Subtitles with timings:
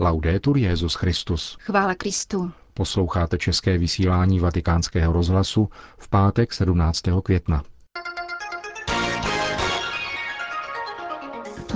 [0.00, 1.56] Laudetur Jezus Christus.
[1.60, 2.50] Chvála Kristu.
[2.74, 7.02] Posloucháte české vysílání Vatikánského rozhlasu v pátek 17.
[7.22, 7.62] května.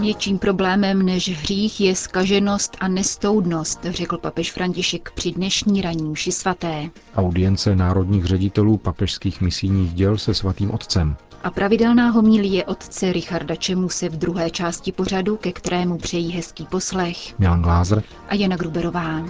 [0.00, 6.32] Větším problémem než hřích je skaženost a nestoudnost, řekl papež František při dnešní ranní mši
[6.32, 6.90] svaté.
[7.16, 11.16] Audience národních ředitelů papežských misijních děl se svatým otcem.
[11.42, 17.38] A pravidelná homílie otce Richarda Čemuse v druhé části pořadu, ke kterému přejí hezký poslech.
[17.38, 19.24] Milan Glázer a Jana Gruberová.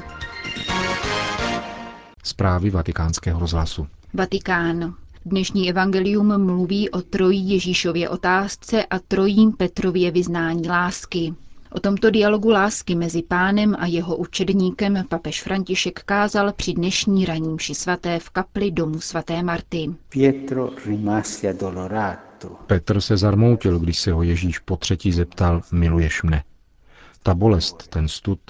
[2.25, 3.87] Zprávy vatikánského rozhlasu.
[4.15, 4.95] Vatikán.
[5.25, 11.35] Dnešní evangelium mluví o trojí Ježíšově otázce a trojím Petrově vyznání lásky.
[11.71, 17.55] O tomto dialogu lásky mezi pánem a jeho učedníkem papež František kázal při dnešní raní
[17.55, 19.95] mši svaté v kapli domu svaté Marty.
[22.67, 26.45] Petr se zarmoutil, když se ho Ježíš po třetí zeptal, miluješ mne.
[27.23, 28.41] Ta bolest, ten stud.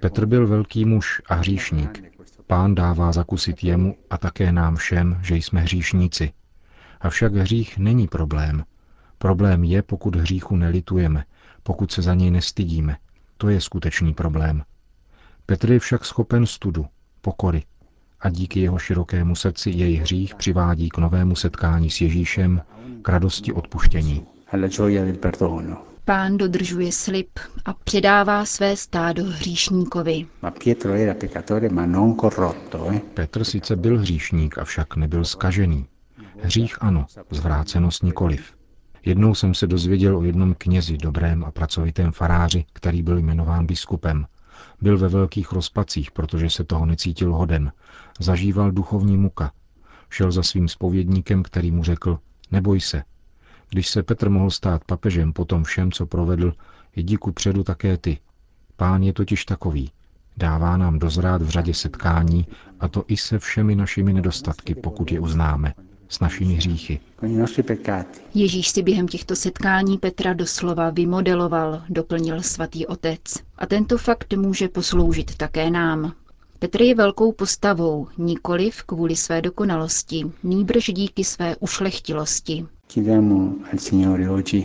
[0.00, 2.04] Petr byl velký muž a hříšník.
[2.46, 6.32] Pán dává zakusit jemu a také nám všem, že jsme hříšníci.
[7.00, 8.64] Avšak hřích není problém.
[9.18, 11.24] Problém je, pokud hříchu nelitujeme,
[11.62, 12.96] pokud se za něj nestydíme.
[13.36, 14.62] To je skutečný problém.
[15.46, 16.86] Petr je však schopen studu,
[17.20, 17.62] pokory
[18.20, 22.62] a díky jeho širokému srdci jej hřích přivádí k novému setkání s Ježíšem,
[23.02, 24.26] k radosti odpuštění.
[26.04, 27.28] Pán dodržuje slib
[27.64, 30.26] a předává své stádo hříšníkovi.
[32.92, 33.00] Eh.
[33.14, 35.86] Petr sice byl hříšník, avšak nebyl skažený.
[36.42, 38.59] Hřích ano, zvrácenost nikoliv.
[39.04, 44.26] Jednou jsem se dozvěděl o jednom knězi, dobrém a pracovitém faráři, který byl jmenován biskupem.
[44.80, 47.72] Byl ve velkých rozpacích, protože se toho necítil hoden.
[48.18, 49.52] Zažíval duchovní muka.
[50.10, 52.18] Šel za svým spovědníkem, který mu řekl,
[52.50, 53.02] neboj se.
[53.70, 56.54] Když se Petr mohl stát papežem po tom všem, co provedl,
[56.96, 58.18] jdi ku předu také ty.
[58.76, 59.90] Pán je totiž takový.
[60.36, 62.46] Dává nám dozrát v řadě setkání,
[62.80, 65.74] a to i se všemi našimi nedostatky, pokud je uznáme
[66.10, 67.00] s našimi hříchy.
[68.34, 73.20] Ježíš si během těchto setkání Petra doslova vymodeloval, doplnil svatý otec.
[73.58, 76.12] A tento fakt může posloužit také nám.
[76.58, 82.66] Petr je velkou postavou, nikoliv kvůli své dokonalosti, nýbrž díky své ušlechtilosti.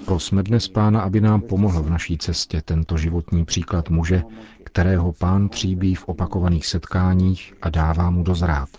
[0.05, 4.23] Prosme dnes Pána, aby nám pomohl v naší cestě tento životní příklad muže,
[4.63, 8.69] kterého Pán tříbí v opakovaných setkáních a dává mu dozrát.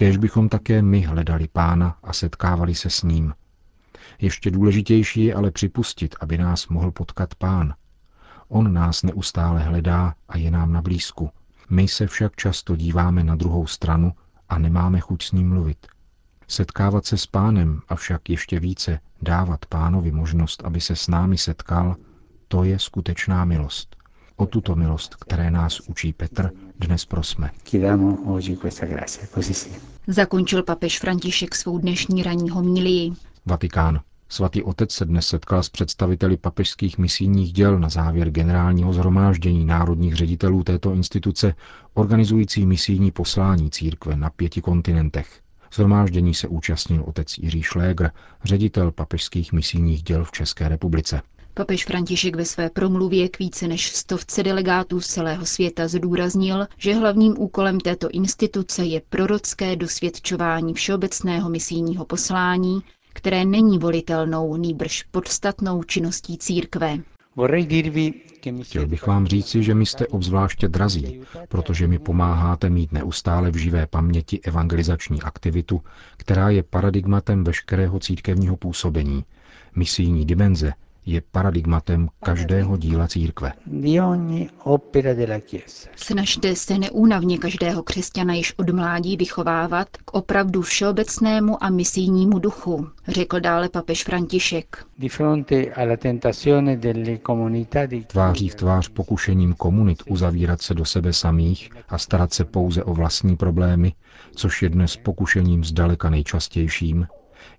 [0.00, 3.34] Kéž bychom také my hledali pána a setkávali se s ním.
[4.20, 7.74] Ještě důležitější je ale připustit, aby nás mohl potkat pán.
[8.48, 11.30] On nás neustále hledá a je nám na blízku.
[11.70, 14.12] My se však často díváme na druhou stranu
[14.48, 15.86] a nemáme chuť s ním mluvit.
[16.48, 21.96] Setkávat se s pánem, avšak ještě více dávat pánovi možnost, aby se s námi setkal,
[22.48, 23.99] to je skutečná milost.
[24.40, 27.50] O tuto milost, které nás učí Petr, dnes prosme.
[30.06, 33.12] Zakončil papež František svou dnešní ranní homílii.
[33.46, 34.00] Vatikán.
[34.28, 40.14] Svatý otec se dnes setkal s představiteli papežských misijních děl na závěr generálního zhromáždění národních
[40.16, 41.54] ředitelů této instituce,
[41.94, 45.40] organizující misijní poslání církve na pěti kontinentech.
[45.74, 48.10] Zhromáždění se účastnil otec Jiří Šlégr,
[48.44, 51.22] ředitel papežských misijních děl v České republice.
[51.60, 56.94] Papež František ve své promluvě k více než stovce delegátů z celého světa zdůraznil, že
[56.94, 62.80] hlavním úkolem této instituce je prorocké dosvědčování všeobecného misijního poslání,
[63.12, 66.98] které není volitelnou, nýbrž podstatnou činností církve.
[68.62, 73.56] Chtěl bych vám říci, že mi jste obzvláště drazí, protože mi pomáháte mít neustále v
[73.56, 75.80] živé paměti evangelizační aktivitu,
[76.16, 79.24] která je paradigmatem veškerého církevního působení,
[79.76, 80.72] misijní dimenze,
[81.10, 83.52] je paradigmatem každého díla církve.
[85.96, 92.88] Snažte se neúnavně každého křesťana již od mládí vychovávat k opravdu všeobecnému a misijnímu duchu,
[93.08, 94.84] řekl dále papež František.
[98.06, 102.94] Tváří v tvář pokušením komunit uzavírat se do sebe samých a starat se pouze o
[102.94, 103.92] vlastní problémy,
[104.34, 107.06] což je dnes pokušením zdaleka nejčastějším,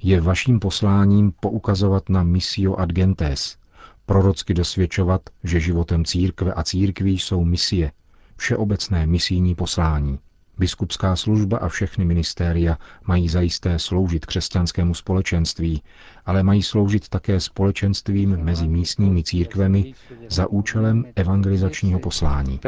[0.03, 3.57] je vaším posláním poukazovat na missio ad gentes,
[4.05, 7.91] prorocky dosvědčovat, že životem církve a církví jsou misie,
[8.37, 10.19] všeobecné misijní poslání.
[10.57, 12.77] Biskupská služba a všechny ministéria
[13.07, 15.81] mají zajisté sloužit křesťanskému společenství,
[16.25, 19.93] ale mají sloužit také společenstvím mezi místními církvemi
[20.29, 22.59] za účelem evangelizačního poslání.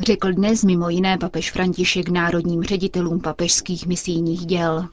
[0.00, 4.88] Řekl dnes mimo jiné papež František národním ředitelům papežských misijních děl.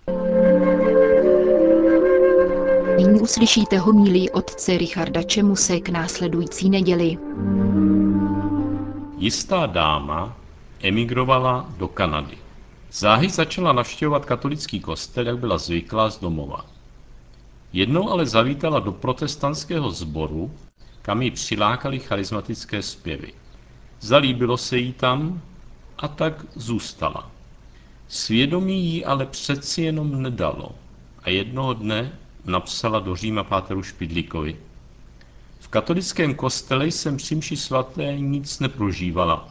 [2.97, 7.17] Nyní uslyšíte homílí otce Richarda Čemuse k následující neděli.
[9.17, 10.40] Jistá dáma
[10.81, 12.37] emigrovala do Kanady.
[12.91, 16.65] Záhy začala navštěvovat katolický kostel, jak byla zvyklá z domova.
[17.73, 20.51] Jednou ale zavítala do protestantského sboru,
[21.01, 23.33] kam ji přilákali charismatické zpěvy.
[23.99, 25.41] Zalíbilo se jí tam
[25.97, 27.31] a tak zůstala.
[28.07, 30.71] Svědomí jí ale přeci jenom nedalo
[31.23, 32.11] a jednoho dne
[32.45, 34.57] napsala do Říma Páteru Špidlíkovi.
[35.59, 39.49] V katolickém kostele jsem při mši svaté nic neprožívala.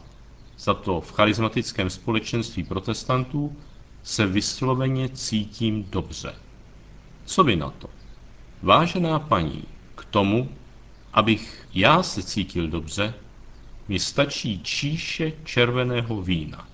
[0.61, 3.55] Za to v charismatickém společenství protestantů
[4.03, 6.35] se vysloveně cítím dobře.
[7.25, 7.89] Co by na to?
[8.61, 9.63] Vážená paní,
[9.95, 10.49] k tomu,
[11.13, 13.13] abych já se cítil dobře,
[13.87, 16.67] mi stačí číše červeného vína.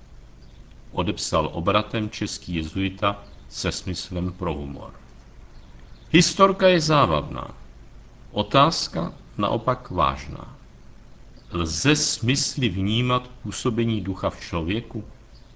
[0.91, 4.93] Odepsal obratem český jezuita se smyslem pro humor.
[6.11, 7.55] Historka je závadná.
[8.31, 10.57] Otázka naopak vážná.
[11.51, 15.03] Lze smysly vnímat působení ducha v člověku?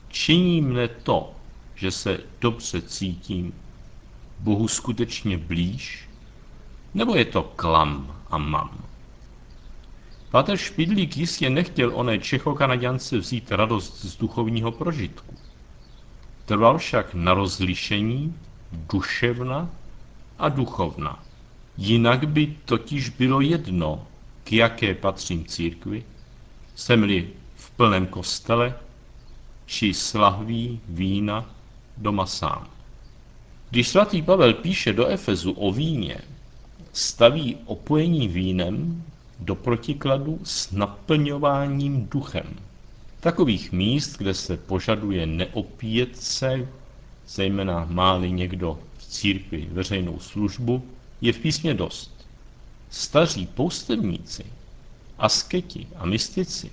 [0.07, 1.35] Činí mne to,
[1.75, 3.53] že se dobře cítím,
[4.39, 6.09] Bohu skutečně blíž?
[6.93, 8.85] Nebo je to klam a mam?
[10.31, 15.35] Páter Špidlík jistě nechtěl oné Čechokanaděnce vzít radost z duchovního prožitku.
[16.45, 18.35] Trval však na rozlišení
[18.71, 19.69] duševna
[20.39, 21.23] a duchovna.
[21.77, 24.07] Jinak by totiž bylo jedno,
[24.43, 26.03] k jaké patřím církvi,
[26.75, 28.73] jsem-li v plném kostele,
[29.65, 31.55] či slahví vína
[31.97, 32.67] doma sám.
[33.69, 36.17] Když svatý Pavel píše do Efezu o víně,
[36.93, 39.03] staví opojení vínem
[39.39, 42.55] do protikladu s naplňováním duchem.
[43.19, 46.67] Takových míst, kde se požaduje neopíjet se,
[47.27, 50.83] zejména máli někdo v církvi veřejnou službu,
[51.21, 52.20] je v písmě dost.
[52.91, 54.45] Staří poustevníci,
[55.17, 56.71] asketi a mystici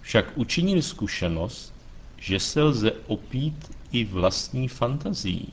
[0.00, 1.74] však učinili zkušenost,
[2.16, 5.52] že se lze opít i vlastní fantazií,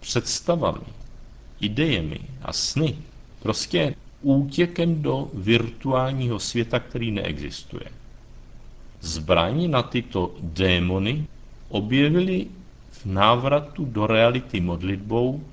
[0.00, 0.86] představami,
[1.60, 2.98] idejemi a sny.
[3.42, 7.92] Prostě útěkem do virtuálního světa, který neexistuje.
[9.00, 11.26] Zbraň na tyto démony
[11.68, 12.46] objevili
[12.90, 15.44] v návratu do reality modlitbou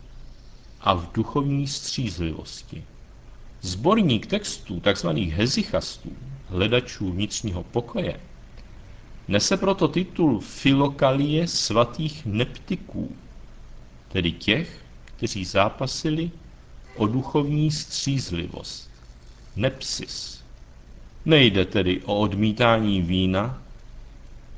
[0.81, 2.83] a v duchovní střízlivosti.
[3.63, 5.07] Zborník textů tzv.
[5.09, 8.19] hezichastů, hledačů vnitřního pokoje,
[9.27, 13.15] nese proto titul Filokalie svatých neptiků,
[14.07, 16.31] tedy těch, kteří zápasili
[16.95, 18.89] o duchovní střízlivost.
[19.55, 20.43] Nepsis.
[21.25, 23.63] Nejde tedy o odmítání vína,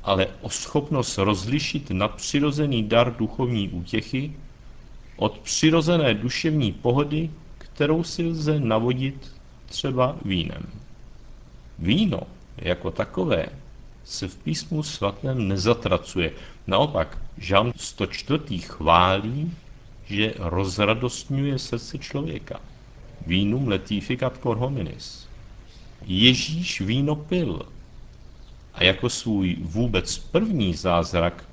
[0.02, 4.36] ale o schopnost rozlišit nadpřirozený dar duchovní útěchy
[5.16, 7.30] od přirozené duševní pohody,
[7.74, 9.34] kterou si lze navodit
[9.66, 10.66] třeba vínem.
[11.78, 12.20] Víno
[12.56, 13.46] jako takové
[14.04, 16.32] se v písmu svatém nezatracuje.
[16.66, 18.58] Naopak, Žán 104.
[18.58, 19.52] chválí
[20.06, 22.60] že rozradostňuje srdce člověka.
[23.26, 25.28] Vínum letificat cor hominis.
[26.06, 27.62] Ježíš víno pil
[28.74, 31.44] a jako svůj vůbec první zázrak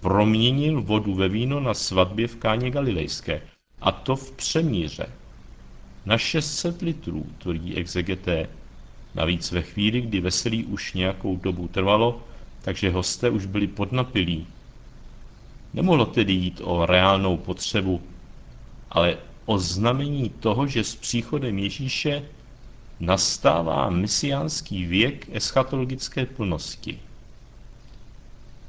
[0.00, 3.42] proměnil vodu ve víno na svatbě v Káně Galilejské,
[3.80, 5.06] a to v přemíře.
[6.06, 8.48] Na 600 litrů, tvrdí exegeté,
[9.14, 12.22] navíc ve chvíli, kdy veselí už nějakou dobu trvalo,
[12.62, 14.46] takže hosté už byli podnapilí
[15.74, 18.02] Nemohlo tedy jít o reálnou potřebu,
[18.90, 22.28] ale o znamení toho, že s příchodem Ježíše
[23.00, 26.98] nastává mesiánský věk eschatologické plnosti.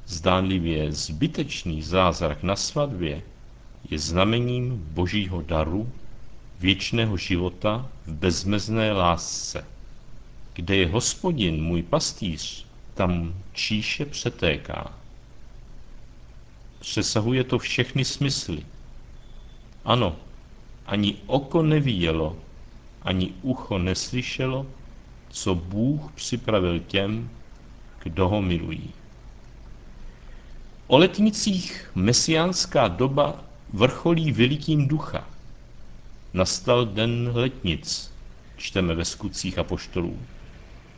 [0.07, 3.21] Zdánlivě zbytečný zázrak na svatbě
[3.89, 5.91] je znamením božího daru,
[6.59, 9.65] věčného života v bezmezné lásce.
[10.53, 14.93] Kde je hospodin, můj pastýř, tam číše přetéká.
[16.79, 18.65] Přesahuje to všechny smysly.
[19.85, 20.15] Ano,
[20.85, 22.37] ani oko nevidělo,
[23.01, 24.65] ani ucho neslyšelo,
[25.29, 27.29] co Bůh připravil těm,
[28.03, 28.91] kdo ho milují.
[30.87, 33.43] O letnicích mesiánská doba
[33.73, 35.32] vrcholí velikým ducha.
[36.33, 38.13] Nastal den letnic,
[38.57, 40.19] čteme ve skutcích apoštolů.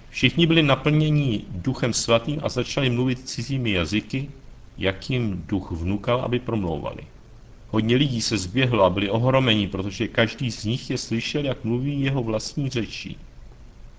[0.10, 4.30] Všichni byli naplněni duchem svatým a začali mluvit cizími jazyky,
[4.78, 7.04] jak jim duch vnukal, aby promlouvali.
[7.70, 12.02] Hodně lidí se zběhlo a byli ohromeni, protože každý z nich je slyšel, jak mluví
[12.02, 13.18] jeho vlastní řečí.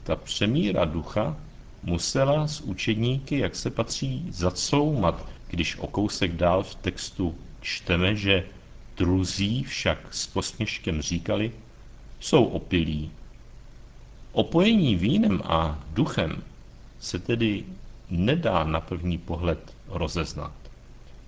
[0.04, 1.36] Ta přemíra ducha
[1.82, 8.44] musela s učedníky, jak se patří, zacoumat, když o kousek dál v textu čteme, že
[8.96, 11.52] druzí však s posměškem říkali,
[12.20, 13.10] jsou opilí.
[14.32, 16.42] Opojení vínem a duchem
[17.00, 17.64] se tedy
[18.10, 20.52] nedá na první pohled rozeznat.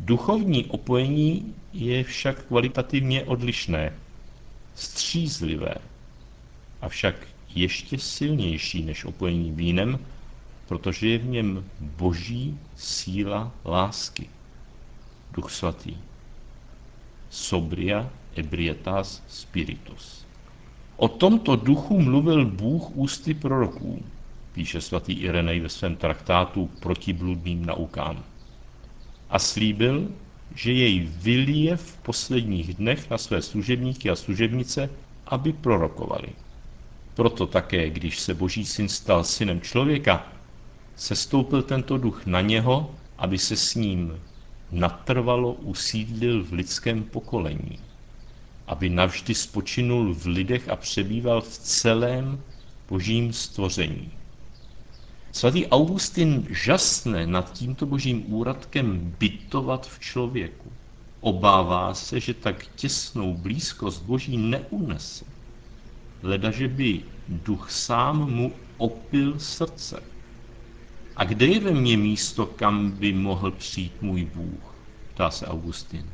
[0.00, 3.92] Duchovní opojení je však kvalitativně odlišné,
[4.74, 5.74] střízlivé,
[6.80, 7.14] avšak
[7.54, 9.98] ještě silnější než opojení vínem,
[10.68, 14.28] protože je v něm boží síla lásky.
[15.32, 15.96] Duch svatý.
[17.30, 20.26] Sobria ebrietas spiritus.
[20.96, 24.02] O tomto duchu mluvil Bůh ústy proroků,
[24.52, 28.24] píše svatý Irenej ve svém traktátu proti bludným naukám.
[29.30, 30.08] A slíbil,
[30.54, 34.90] že jej vylije v posledních dnech na své služebníky a služebnice,
[35.26, 36.28] aby prorokovali.
[37.14, 40.32] Proto také, když se Boží syn stal synem člověka,
[40.96, 44.20] se stoupil tento duch na něho, aby se s ním
[44.70, 47.78] natrvalo usídlil v lidském pokolení,
[48.66, 52.42] aby navždy spočinul v lidech a přebýval v celém
[52.88, 54.10] božím stvoření.
[55.32, 60.72] Svatý Augustin žasne nad tímto božím úradkem bytovat v člověku.
[61.20, 65.24] Obává se, že tak těsnou blízkost boží neunese,
[66.22, 70.17] ledaže by duch sám mu opil srdce.
[71.18, 74.74] A kde je ve mně místo, kam by mohl přijít můj Bůh?
[75.14, 76.10] Ptá se Augustin.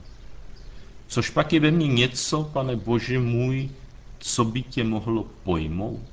[1.07, 3.71] Což pak je ve mně něco, pane Bože můj,
[4.19, 6.09] co by tě mohlo pojmout?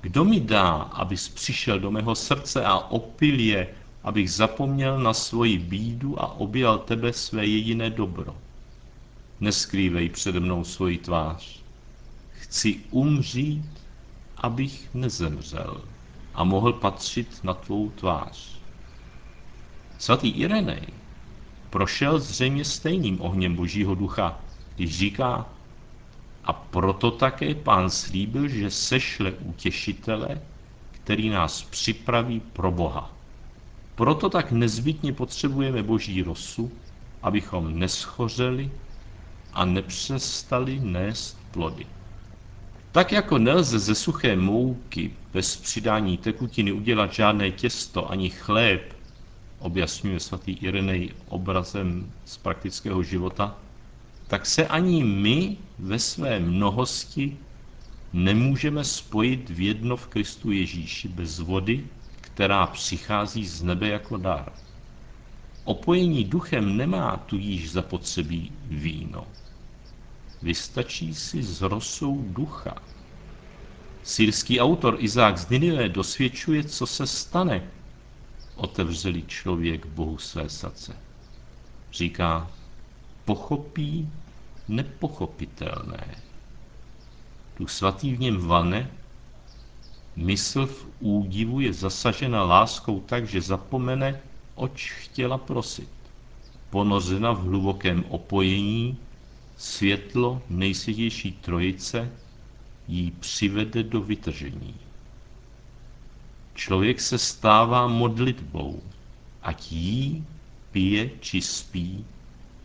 [0.00, 5.58] Kdo mi dá, abys přišel do mého srdce a opil je, abych zapomněl na svoji
[5.58, 8.36] bídu a objal tebe své jediné dobro?
[9.40, 11.64] Neskrývej přede mnou svoji tvář.
[12.30, 13.80] Chci umřít,
[14.36, 15.93] abych nezemřel
[16.34, 18.60] a mohl patřit na tvou tvář.
[19.98, 20.86] Svatý Irenej
[21.70, 24.40] prošel zřejmě stejným ohněm Božího ducha,
[24.76, 25.46] když říká,
[26.44, 30.42] a proto také pán slíbil, že sešle utěšitele,
[30.90, 33.10] který nás připraví pro Boha.
[33.94, 36.80] Proto tak nezbytně potřebujeme Boží rosu,
[37.22, 38.70] abychom neschořeli
[39.52, 41.86] a nepřestali nést plody.
[42.94, 48.96] Tak jako nelze ze suché mouky bez přidání tekutiny udělat žádné těsto ani chléb,
[49.58, 53.58] objasňuje svatý Irenej obrazem z praktického života,
[54.26, 57.36] tak se ani my ve své mnohosti
[58.12, 61.86] nemůžeme spojit v jedno v Kristu Ježíši bez vody,
[62.20, 64.52] která přichází z nebe jako dar.
[65.64, 69.26] Opojení duchem nemá tudíž zapotřebí víno.
[70.44, 72.76] Vystačí si s rosou ducha.
[74.02, 77.70] Sýrský autor Izák z Ninive dosvědčuje, co se stane,
[78.54, 80.96] otevřeli člověk Bohu své srdce.
[81.92, 82.50] Říká,
[83.24, 84.08] pochopí
[84.68, 86.22] nepochopitelné.
[87.56, 88.90] Duch svatý v něm vane,
[90.16, 94.20] mysl v údivu je zasažena láskou tak, že zapomene,
[94.54, 95.90] oč chtěla prosit.
[96.70, 99.03] Ponořena v hlubokém opojení,
[99.56, 102.12] světlo nejsvětější trojice
[102.88, 104.74] jí přivede do vytržení.
[106.54, 108.82] Člověk se stává modlitbou,
[109.42, 110.24] ať jí,
[110.72, 112.04] pije či spí,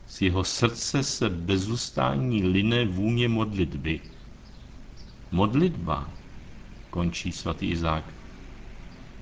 [0.07, 4.01] z jeho srdce se bezustání line vůně modlitby.
[5.31, 6.09] Modlitba,
[6.89, 8.13] končí svatý Izák,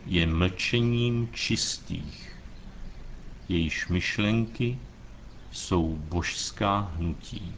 [0.06, 2.36] je mlčením čistých.
[3.50, 4.78] Jejíž myšlenky
[5.58, 7.56] jsou božská hnutí.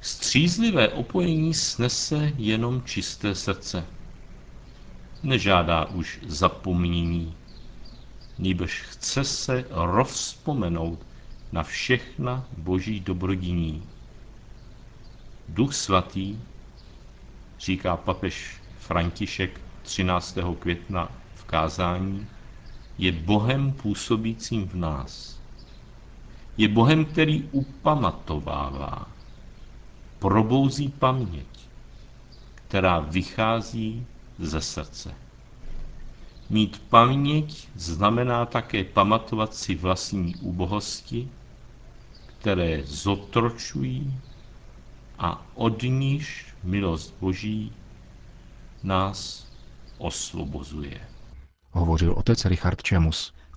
[0.00, 3.86] Střízlivé opojení snese jenom čisté srdce.
[5.22, 7.34] Nežádá už zapomnění,
[8.38, 11.06] nýbrž chce se rozpomenout
[11.52, 13.88] na všechna boží dobrodiní.
[15.48, 16.38] Duch svatý,
[17.60, 20.38] říká papež František 13.
[20.58, 22.26] května v kázání,
[22.98, 25.39] je Bohem působícím v nás.
[26.56, 29.08] Je Bohem, který upamatovává,
[30.18, 31.46] probouzí paměť,
[32.54, 34.06] která vychází
[34.38, 35.14] ze srdce.
[36.50, 41.28] Mít paměť znamená také pamatovat si vlastní úbohosti,
[42.26, 44.20] které zotročují
[45.18, 47.72] a od níž milost Boží
[48.82, 49.46] nás
[49.98, 51.00] osvobozuje.
[51.72, 53.32] Hovořil otec Richard Čemus.